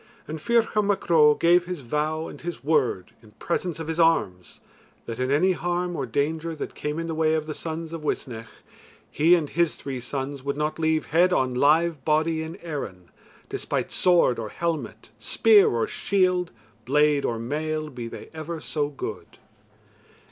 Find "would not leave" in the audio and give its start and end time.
10.41-11.05